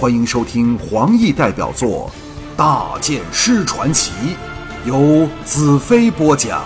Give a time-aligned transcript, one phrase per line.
[0.00, 2.10] 欢迎收听黄奕代表作
[2.56, 4.10] 《大剑师传奇》，
[4.88, 6.64] 由子飞播讲。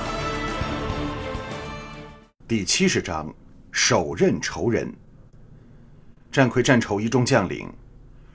[2.46, 3.34] 第七十章：
[3.72, 4.94] 手刃仇人。
[6.30, 7.68] 战魁战丑一众将领，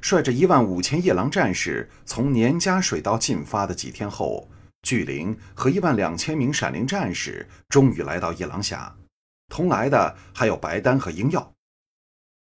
[0.02, 4.50] 率着一万五千夜郎战士，从年家水道进发的几天后，
[4.82, 8.94] 巨灵和一万两千名闪灵战士终于来到夜郎峡。
[9.48, 11.50] 同来的还有白丹和鹰耀。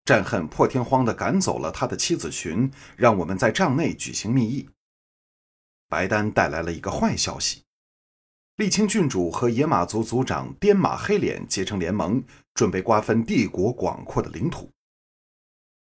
[0.05, 4.69] 战恨破天荒地赶走了他的妻子群，让我们在帐内举行密议。
[5.89, 7.63] 白丹带来了一个坏消息：
[8.57, 12.23] 沥青郡主和野马族族长颠马黑脸结成联盟，
[12.53, 14.69] 准备瓜分帝国广阔的领土。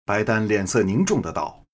[0.05, 1.65] 白丹脸色凝重的道：“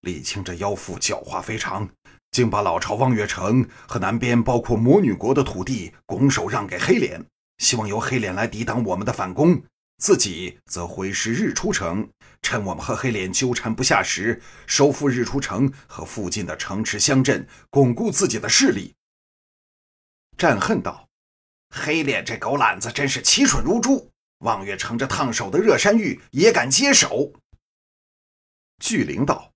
[0.00, 1.86] 沥青这妖妇狡猾非常，
[2.30, 7.22] 竟把老巢望月城和南边包括魔女国的土地拱手让给黑脸，
[7.58, 9.62] 希望由黑脸来抵挡我们的反攻。”
[10.04, 12.06] 自己则挥师日出城，
[12.42, 18.94] 趁我们和黑脸纠缠不下时，收复日出城和附近的城池乡镇，巩固自己的势力。
[20.36, 21.08] 战恨道
[21.74, 27.32] ：“黑脸这狗懒子真是奇蠢如猪，望月城这烫手的热山芋也敢接手。”
[28.84, 29.54] 巨灵道：“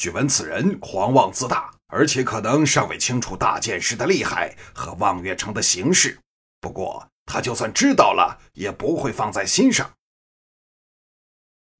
[0.00, 6.18] 据闻此人狂妄自大，而且可能尚未清楚大剑师的厉害和望月城的形势。
[6.62, 9.90] 不过。”他就算知道了，也不会放在心上。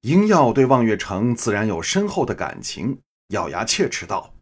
[0.01, 4.33] 鹰耀对望月城自然有深厚的感情，咬牙切齿道：“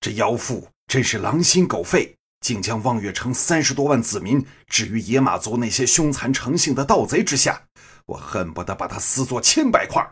[0.00, 7.66] 这妖妇真是狼心狗肺，竟将望月城三十多万子民置于野马族那些凶残成性的盗贼之下，
[8.06, 10.02] 我恨不得把他撕作千百块。”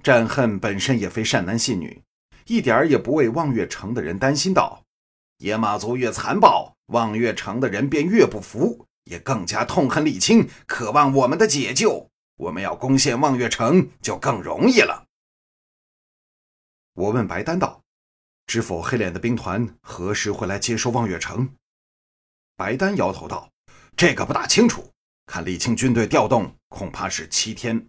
[0.00, 2.00] 战恨本身也非善男信女，
[2.46, 4.84] 一点儿也不为望月城的人担心道
[5.42, 12.10] ：“野马族越残暴。”望月城的人便越不服，也更加痛恨沥青，渴望我们的解救。
[12.36, 15.06] 我们要攻陷望月城就更容易了。
[16.94, 17.82] 我问白丹道
[18.46, 21.54] ：“知否黑脸的兵团何时会来接收望月城？”
[22.56, 23.48] 白丹摇头道
[23.96, 24.90] ：“这个不大清楚，
[25.26, 27.88] 看沥青军队调动，恐怕是七天。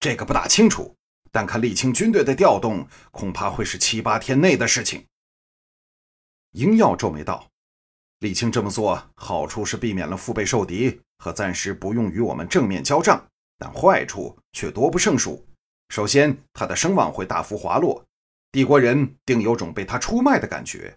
[0.00, 0.96] 这个不大清楚，
[1.30, 5.06] 但看沥青军队的调动，恐怕会是七八天内的事情。”
[6.52, 7.51] 英耀皱眉道。
[8.22, 13.20] 李青这么做，好处是避免了腹背受敌和暂时不用与我们正面交战，
[13.58, 15.44] 但坏处却多不胜数。
[15.88, 18.04] 首先，他的声望会大幅滑落，
[18.52, 20.96] 帝国人定有种被他出卖的感觉。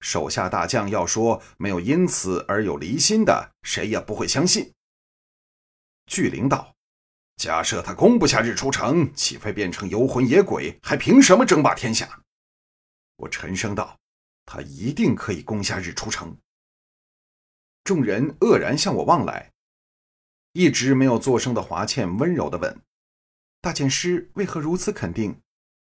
[0.00, 4.72] 手下大将要说没有因此而有离心的，谁也不会相信。
[6.06, 6.74] 巨灵道
[7.36, 10.78] ：“假设他攻不下日出城，岂非变成游魂野鬼？
[10.82, 12.22] 还凭什么争霸天下？”
[13.16, 13.98] 我沉声道
[14.46, 16.34] ：“他一定可以攻下日出城。”
[17.84, 19.50] 众人愕然向我望来，
[20.52, 22.80] 一直没有作声的华倩温柔地问
[23.60, 25.40] ：“大剑师为何如此肯定？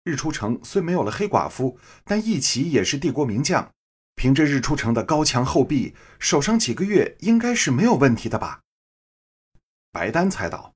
[0.03, 3.71] 日出城虽没有了黑寡妇，但一起也是帝国名将，
[4.15, 8.61] 凭着日出城的高墙厚壁，守上几个月应该是没有问题的吧？”
[9.93, 10.73] 白丹猜道：“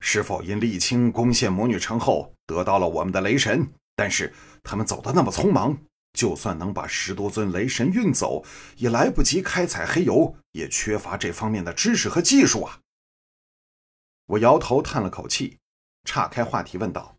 [0.00, 3.72] 是否因沥青攻陷魔女城后得到了我们的雷神？
[3.94, 5.78] 但是他们走得那么匆忙。”
[6.12, 8.44] 就算能把十多尊雷神运走，
[8.76, 12.80] 也来不及开采黑油，也缺乏这方面的知识和技术啊！
[14.26, 15.58] 我摇头叹了口气，
[16.04, 17.16] 岔开话题问道：“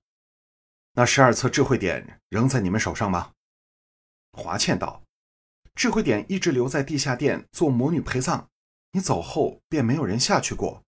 [0.94, 3.32] 那十二册智慧点仍在你们手上吗？”
[4.34, 5.04] 华倩道
[5.76, 8.48] ：“智慧点一直留在地下殿做魔女陪葬，
[8.92, 10.84] 你走后便没有人下去过。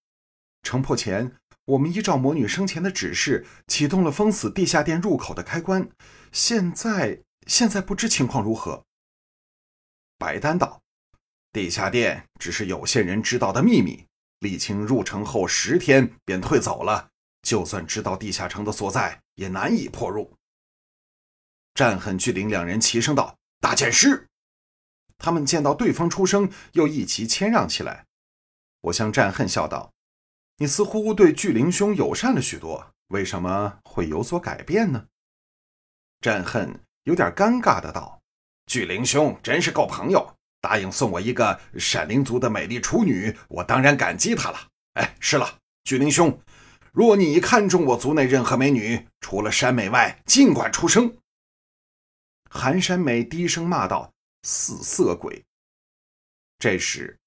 [0.63, 5.89] 城破前，我们依照魔女生前的指示，启动了封死地下殿入口的开关，
[6.33, 8.85] 现在……”现在不知情况如何。
[10.17, 10.81] 白丹道
[11.51, 14.05] ：“地下殿只是有些人知道的秘密。
[14.39, 17.09] 李青入城后十天便退走了，
[17.41, 20.35] 就算知道地下城的所在，也难以破入。”
[21.73, 24.27] 战恨、巨灵两人齐声道：“大剑师！”
[25.17, 28.05] 他们见到对方出声，又一齐谦让起来。
[28.81, 29.93] 我向战恨笑道
[30.57, 35.07] ：“你似乎对巨灵兄友善了许多，为什么会有所改变呢？”
[36.21, 36.79] 战恨。
[37.03, 38.21] 有点尴尬的道
[38.67, 44.67] ：“巨灵兄真是够朋友，答应送我一个闪灵族的美丽处女，我当然感激他了。
[44.93, 46.39] 哎，是了，巨灵兄，
[46.91, 51.17] 若你看中我族内任何美女，除了山美外，尽管出声。”
[52.51, 54.13] 寒山美低声骂道
[54.43, 55.43] ：“死色鬼！”
[56.59, 57.17] 这时，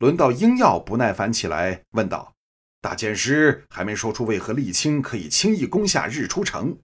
[0.00, 2.34] 轮到鹰耀不耐烦起来，问道
[2.82, 6.76] ：“大剑师还没说出为何沥青可以轻易攻下日出城？”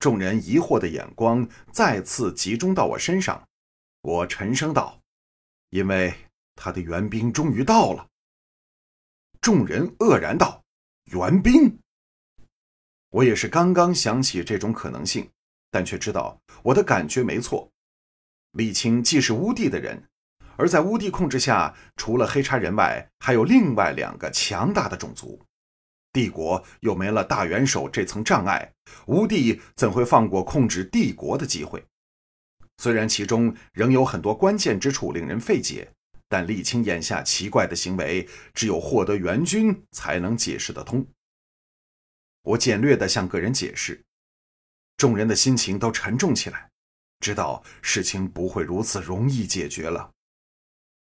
[0.00, 3.46] 众人疑惑的眼光再次集中到我身上，
[4.00, 4.98] 我沉声道
[5.68, 6.14] ：“因为
[6.56, 8.08] 他的援兵终于到了。”
[9.42, 10.64] 众人愕然道
[11.12, 11.78] ：“援兵？”
[13.12, 15.28] 我也是刚刚想起这种可能性，
[15.70, 17.70] 但却知道我的感觉没错。
[18.54, 20.02] 沥青既是乌帝的人，
[20.56, 25.44] 而在乌帝控制下，除了黑茶人外，还有另外两个强大的种族。
[26.12, 28.72] 帝国又没了大元首这层障碍，
[29.06, 31.84] 吴帝怎会放过控制帝国的机会？
[32.78, 35.92] 虽然其中仍有很多关键之处令人费解，
[36.28, 41.06] 但沥青眼下奇怪的行为，只有获得援军才能解释得通。
[42.42, 44.02] 我简略地向个人解释，
[44.96, 46.70] 众人的心情都沉重起来，
[47.20, 50.10] 知道事情不会如此容易解决了。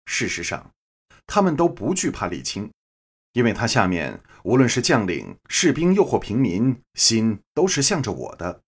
[0.07, 0.73] 事实上，
[1.27, 2.73] 他们都不惧怕沥青。
[3.33, 8.63] 因为他下面无论是将领、士兵，又或平民，心都是向着我的。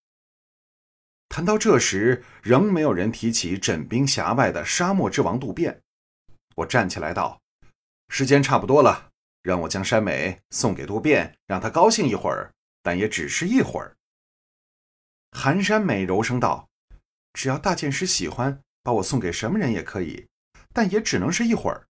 [1.29, 5.81] 谈到这时，仍没有人提起枕兵峡外的沙漠之王渡边。
[6.57, 7.41] 我站起来道
[8.11, 9.11] ：“时间差不多了，
[9.43, 12.53] 让我将山美送给渡边，让他高兴一会儿，
[12.83, 13.97] 但也只是一会儿。”
[15.31, 16.69] 寒山美柔声道
[17.33, 20.27] ：“只要大剑师喜欢，把我送给什么人也可以，
[20.75, 21.87] 但也只能是一会儿。”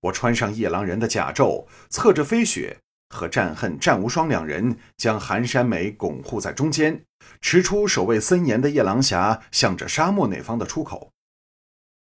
[0.00, 2.78] 我穿上夜郎人的甲胄，侧着飞雪，
[3.10, 7.04] 和战恨、战无双两人将寒山美拱护在中间，
[7.40, 11.12] 持出守卫森严的夜郎峡，向着沙漠那方的出口。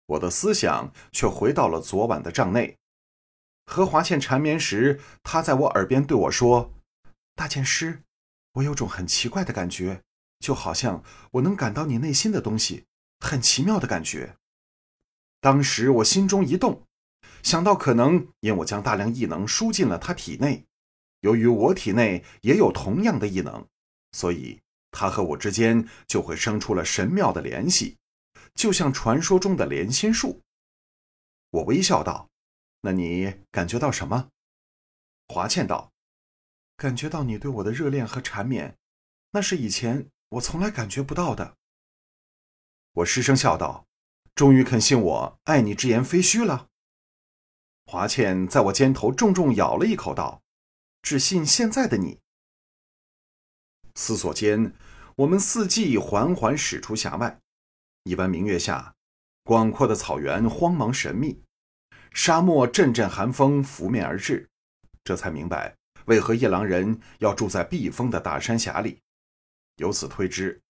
[0.05, 2.77] 我的思想却回到了昨晚的帐内，
[3.65, 6.73] 和华倩缠绵时，他在我耳边对我说
[7.35, 8.03] ：“大剑师，
[8.53, 10.01] 我有种很奇怪的感觉，
[10.39, 12.85] 就好像我能感到你内心的东西，
[13.19, 14.35] 很奇妙的感觉。”
[15.41, 16.86] 当时我心中一动。
[17.43, 20.65] 想到可能因我将大量异能输进了他体内，
[21.21, 23.65] 由于我体内也有同样的异能，
[24.11, 24.61] 所以
[24.91, 27.97] 他和我之间就会生出了神妙的联系，
[28.53, 30.41] 就像传说中的连心术。
[31.51, 32.29] 我微笑道
[32.81, 34.29] ：“那你感觉到什么？”
[35.29, 35.91] 华倩道
[36.75, 38.77] ：“感觉到你对我的热恋和缠绵，
[39.31, 41.55] 那是以前我从来感觉不到的。”
[42.93, 43.85] 我失声笑道
[44.35, 46.67] ：“终于肯信我爱你之言非虚了。”
[47.89, 50.41] 华倩在我肩头重重咬了一口，道
[51.01, 52.19] ：“只信现在的你。”
[53.95, 54.73] 思索间，
[55.15, 57.39] 我们四季缓缓驶出峡外。
[58.03, 58.93] 一弯明月下，
[59.45, 61.41] 广阔的草原荒茫神秘，
[62.11, 64.49] 沙漠阵阵寒风拂面而至。
[65.05, 65.73] 这才明白
[66.07, 68.99] 为何夜郎人要住在避风的大山峡里。
[69.77, 70.61] 由此推知，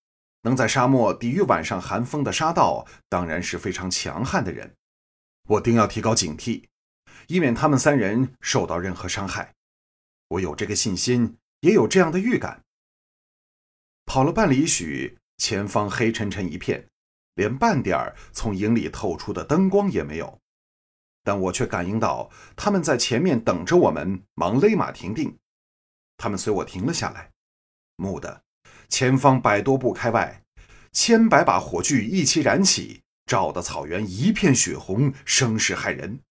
[0.44, 4.76] 能在沙漠抵御晚上寒风的沙盗，当然是非常强悍的人。
[5.50, 6.66] 我定要提高警惕。
[7.28, 9.54] 以免他们三人受到任何伤害，
[10.30, 12.64] 我有这个信心，也有这样的预感。
[14.06, 16.88] 跑了半里许，前方黑沉沉一片，
[17.36, 20.40] 连半点从营里透出的灯光也没有。
[21.24, 25.38] 但我却感应到他们在前面等着我们，忙勒马停定。
[26.16, 27.32] 他们随我停了下来。
[27.98, 28.44] 蓦地，
[28.88, 30.42] 前方百多步开外，
[30.94, 36.22] 千百把火炬一起燃起，照得草原一片血红，声势骇人。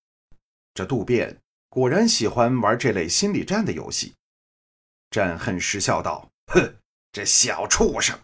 [0.77, 1.41] 这渡边
[1.71, 4.15] 果然喜欢玩这类心理战的游戏。
[5.11, 6.77] 战恨失笑道：“哼，
[7.11, 8.21] 这小畜生！”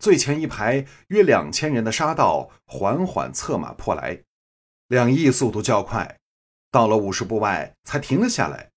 [0.00, 4.24] 最前一排约两千人的沙道缓缓策马破来，
[4.88, 6.18] 两翼速度较快，
[6.72, 8.70] 到了五十步外才停了下来，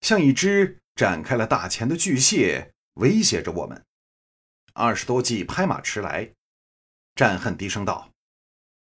[0.00, 3.84] 像一只展开了大钳的巨蟹，威胁着我们。
[4.72, 6.32] 二十多骑拍马驰来，
[7.14, 8.10] 战恨低声道：“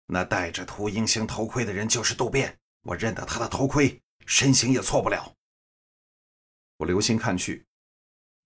[0.06, 5.34] 那戴着秃鹰形头盔的人就是渡边。”我认得他的头盔，身形也错不了。
[6.78, 7.64] 我留心看去，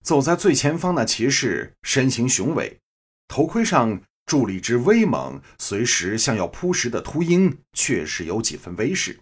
[0.03, 2.79] 走在最前方那骑士身形雄伟，
[3.27, 9.19] 头盔上伫立只威猛、随时像要扑食的秃鹰，确实有几分威势。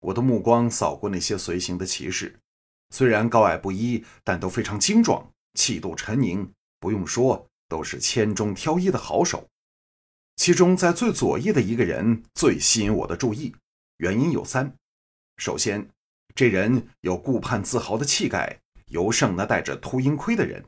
[0.00, 2.38] 我的目光扫过那些随行的骑士，
[2.90, 6.52] 虽然高矮不一，但都非常精壮，气度沉凝。
[6.80, 9.48] 不用说，都是千中挑一的好手。
[10.36, 13.54] 其中在最左翼的一个人最吸引我的注意。
[13.98, 14.76] 原因有三：
[15.38, 15.88] 首先，
[16.34, 20.62] 这人有顾盼自豪的气概，尤胜那戴着秃鹰盔的人；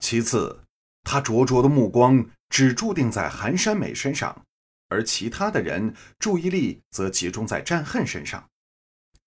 [0.00, 0.64] 其次，
[1.04, 4.44] 他灼灼的目光只注定在寒山美身上，
[4.88, 8.48] 而其他的人注意力则集中在战恨身上；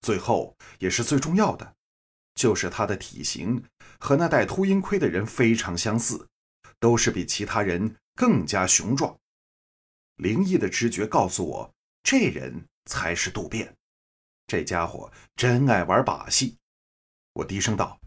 [0.02, 1.74] 最后，也是最重要的，
[2.34, 3.64] 就是他的体型
[3.98, 6.28] 和那戴秃鹰盔的人非常相似，
[6.78, 9.18] 都是比其他人更加雄壮。
[10.16, 12.66] 灵异的直觉告诉我，这人。
[12.86, 13.74] 才是渡边，
[14.46, 16.56] 这家伙真爱玩把戏。
[17.32, 17.98] 我低声道：“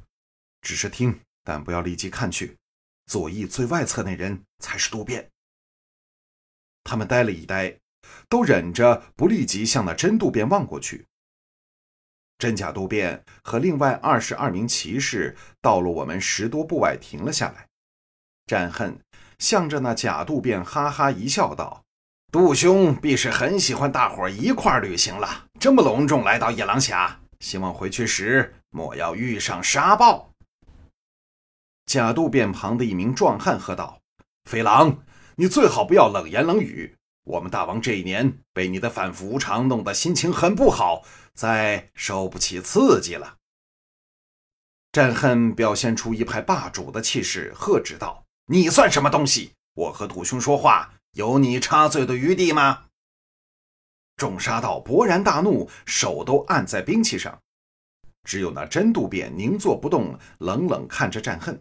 [0.62, 2.58] 只是听，但不要立即看去。
[3.06, 5.30] 左翼最外侧那人才是渡边。”
[6.84, 7.78] 他们呆了一呆，
[8.30, 11.06] 都忍着不立即向那真渡边望过去。
[12.38, 17.68] 真假渡边和另外二十二名骑士到了我们十多步外停了下来。
[18.46, 19.02] 战恨
[19.40, 21.84] 向着那假渡边哈哈一笑，道
[22.32, 30.30] ：“杜兄必是很喜欢大伙一块旅行了，这么隆重来到夜郎峡，希望回去时莫要遇上沙暴。”
[31.88, 34.00] 假渡边旁的一名壮汉喝道
[34.44, 35.04] ：“飞狼，
[35.36, 36.96] 你最好不要冷言冷语。
[37.24, 41.04] 我们大王这一年被你的反复无常弄得心情很不好。”
[41.38, 43.36] 再受不起刺激了。
[44.92, 49.54] 战恨表现出一派霸主的气势，喝止道：“你算什么东西？
[49.76, 52.86] 我和土兄说话，有你插嘴的余地吗？”
[54.16, 57.42] 众杀道勃然大怒，手都按在兵器上。
[58.24, 61.60] 只有那真渡边凝坐不动，冷冷看着战恨。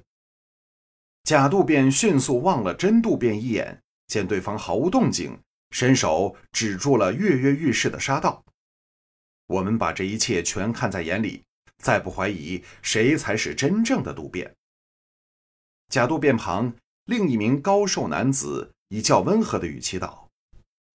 [1.23, 5.39] 假渡边迅速望了真渡边一眼，见对方毫无动静，
[5.71, 8.45] 伸手指住了跃跃欲试的杀道。
[9.47, 11.45] 我们把这一切全看在眼里，
[11.79, 14.55] 再不怀疑谁才是真正的渡边。
[15.89, 20.29] 假渡边旁另一名高瘦男子以较温和的语气道：“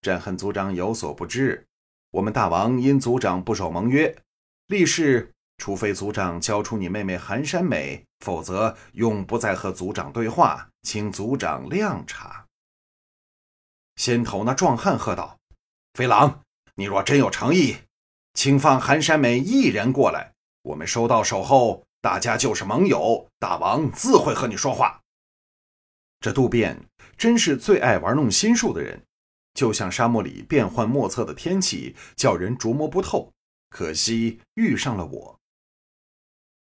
[0.00, 1.66] 朕恨族长有所不知，
[2.10, 4.16] 我们大王因族长不守盟约，
[4.68, 12.46] 立誓除非族长交出你妹妹寒山美，否则永不再和族长对话，请族长谅察。”
[13.96, 15.38] 先头那壮汉喝道
[15.92, 16.40] ：“飞狼，
[16.76, 17.76] 你若真有诚意。”
[18.34, 20.32] 请放寒山美一人过来，
[20.62, 25.01] 我们收到手后，大家就是盟友，大王自会和你说话。
[26.22, 26.80] 这渡边
[27.18, 29.02] 真是最爱玩弄心术的人，
[29.54, 33.32] 就像沙漠里变幻莫测的天气，叫人琢磨不透。
[33.68, 35.40] 可惜遇上了我。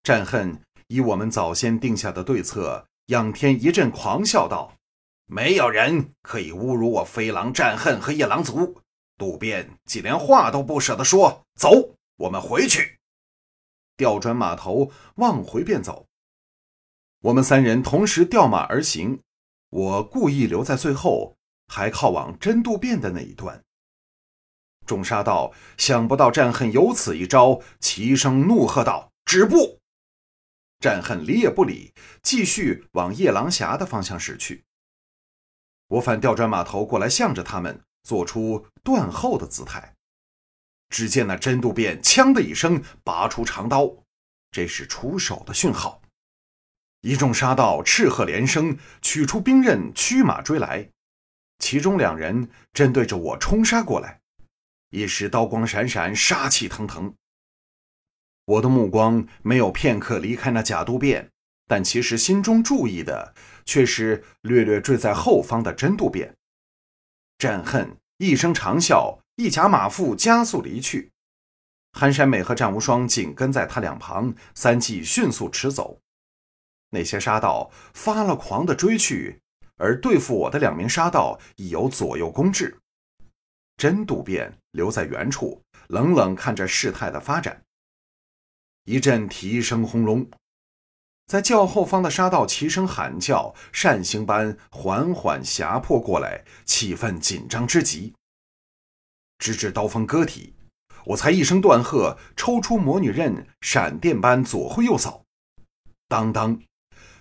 [0.02, 4.74] 战恨以我们早先定下的对策，仰天一阵狂笑道
[5.28, 8.82] ：“没有人可以侮辱我飞狼战恨和夜狼族。”
[9.20, 12.98] 渡边既连话都不舍得说，走，我们回去。
[13.96, 16.08] 调转马头，往回便走。
[17.22, 19.22] 我们三人同时调马而行，
[19.74, 21.36] 我故意留在最后，
[21.68, 23.64] 还靠往真渡变的那一端。
[24.86, 29.80] 众杀道想不到战恨有此一招，齐声怒喝道：“止步！”
[30.80, 34.64] 战恨理也不理，继续往夜郎峡的方向驶去。
[35.88, 37.82] 我反调转马头过来，向着他们。
[38.04, 39.96] 做出断后的姿态，
[40.90, 43.90] 只见那真渡变“锵”的一声拔出长刀，
[44.52, 46.02] 这是出手的讯号。
[47.04, 50.90] 一众杀道斥喝连声，取出兵刃，驱马追来。
[51.60, 54.22] 其中两人正对着我冲杀过来，
[54.90, 57.14] 一时刀光闪闪，杀气腾腾。
[58.46, 61.30] 我的目光没有片刻离开那假渡边，
[61.68, 66.34] 但其实心中注意的却是略略坠在后方的真渡边。
[67.38, 71.12] 战恨一声长啸，一甲马腹加速离去。
[71.92, 76.00] 寒山美和战无双紧跟在他两旁，三骑迅速驰走。
[76.94, 79.42] 那些沙道发了狂的追去，
[79.78, 82.78] 而对付我的两名沙道已有左右攻至。
[83.76, 87.64] 真渡边留在原处，冷冷看着事态的发展。
[88.86, 90.30] 一阵蹄声轰隆。
[91.26, 98.14] 在较后方的沙道齐声喊叫，扇形般缓缓峡破过来，气氛紧张之极。
[99.40, 100.54] 直至刀锋割体，
[101.06, 105.24] 我才一声断喝，抽出魔女刃，闪电般左挥右扫，
[106.08, 106.62] 当当，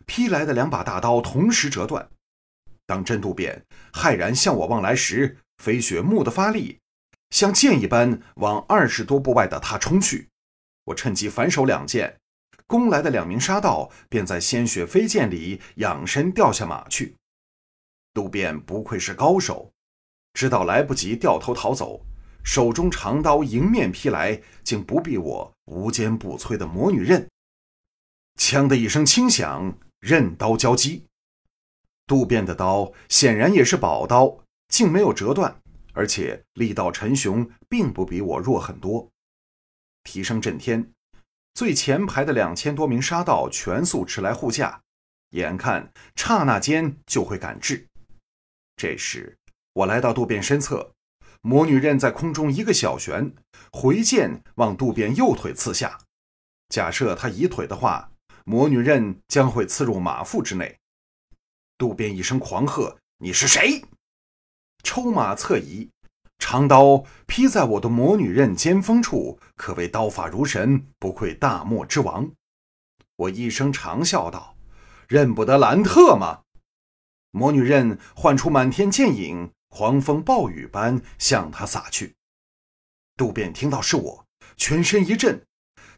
[0.06, 2.08] 劈来的两把大刀同时折断。
[2.86, 6.78] 当真渡边骇然向我望来时，飞雪蓦地发力，
[7.30, 10.28] 像箭一般往二十多步外的他冲去。
[10.84, 12.18] 我趁机反手两剑。
[12.66, 17.14] 攻来的两名杀道便在鲜血飞溅里仰身掉下马去。
[18.14, 19.70] 渡边不愧是高手，
[20.32, 22.06] 知道来不及掉头逃走，
[22.42, 27.28] 手中长刀迎面劈来，竟不避我无坚不摧的魔女刃。
[28.38, 31.06] 枪的一声轻响，刃刀交击。
[32.06, 35.62] 渡边的刀显然也是宝刀，竟没有折断，
[35.94, 39.08] 而且力道沉雄，并不比我弱很多。
[40.02, 40.92] 蹄声震天。
[41.54, 44.80] 最前排的两千多名杀道全速驰来护驾，
[45.30, 47.86] 眼看刹那间就会赶至。
[48.74, 49.36] 这时，
[49.74, 50.94] 我来到渡边身侧，
[51.42, 53.34] 魔女刃在空中一个小旋，
[53.70, 56.00] 回剑往渡边右腿刺下。
[56.70, 58.11] 假设他移腿的话，
[58.44, 60.78] 魔女刃将会刺入马腹之内。
[61.78, 63.84] 渡边一声狂喝：“你是谁？”
[64.82, 65.90] 抽马侧移。
[66.38, 72.32] 长刀劈在我的魔女刃尖锋处，可谓刀法如神，不愧大漠之王。
[73.14, 74.56] 我一声长笑道
[75.08, 76.42] ：“认不得兰特吗？”
[77.30, 82.16] 魔女刃唤出满天剑影，狂风暴雨般向他洒去。
[83.16, 85.46] 渡边听到是我，全身一震，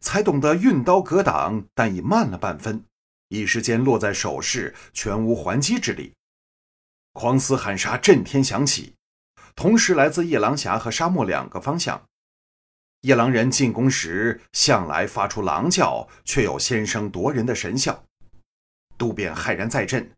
[0.05, 2.85] 才懂得运刀格挡，但已慢了半分，
[3.29, 6.13] 一时间落在手势，全无还击之力。
[7.15, 8.95] 狂嘶喊杀震天响起，
[9.57, 12.05] 同时来自夜郎峡和沙漠两个方向。
[13.01, 18.05] 夜郎人进攻时向来发出狼叫，却有先声夺人的神效。
[18.99, 20.13] 渡边骇然在阵，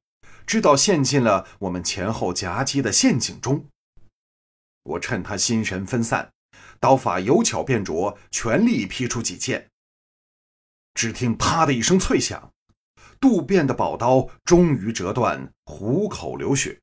[0.44, 3.64] 知道陷进了我们前后夹击的陷阱中。
[4.82, 6.32] 我趁他心神分散，
[6.80, 9.68] 刀法有巧变拙，全力劈出几剑。
[10.96, 12.50] 只听“啪”的一声脆响，
[13.20, 16.80] 渡边的宝刀终于折断，虎口流血。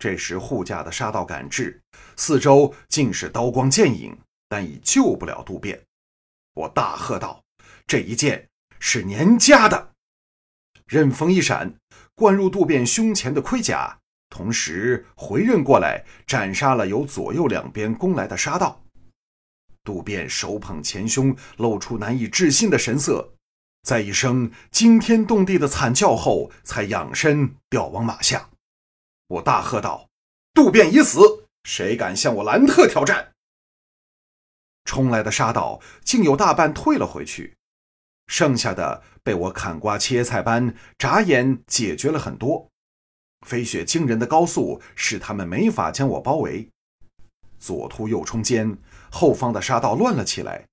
[0.00, 1.80] 这时护驾的杀道赶至，
[2.16, 4.18] 四周尽是刀光剑影，
[4.48, 5.80] 但已救不了渡边。
[6.54, 7.40] 我大喝道
[7.86, 8.48] ：“这一剑
[8.80, 9.92] 是年家的！”
[10.86, 11.72] 刃锋一闪，
[12.16, 14.00] 灌入渡边胸前的盔甲。
[14.28, 18.83] 同时回刃过来，斩杀了由左右两边攻来的杀道。
[19.84, 23.34] 渡边手捧前胸，露出难以置信的神色，
[23.82, 28.48] 在一声惊天动地的惨叫后，才仰身掉往马下。
[29.28, 30.08] 我大喝道
[30.54, 33.32] ：“渡边已死，谁敢向我兰特挑战？”
[34.84, 37.54] 冲来的沙道竟有大半退了回去，
[38.26, 42.68] 剩下的被我砍瓜切菜般眨眼解决了很多。
[43.46, 46.68] 飞雪惊人的高速使他们没法将我包围，
[47.58, 48.78] 左突右冲间，
[49.14, 50.66] 后方的沙道乱了起来。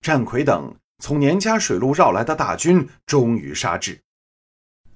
[0.00, 4.00] 战魁等从年家水路绕来的大军终于杀至，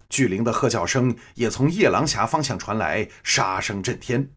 [0.08, 4.28] 巨灵的喝叫声也从夜郎峡方向传来，杀声震天。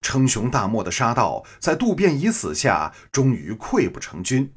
[0.00, 4.52] 称雄大漠的沙道在渡边已死下，终于溃不成军。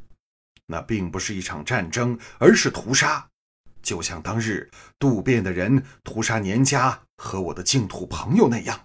[0.66, 3.28] 那并不是一场战争，而是屠杀。
[3.84, 8.80] 就像当日渡边的人屠杀年家和我的净土朋友那样。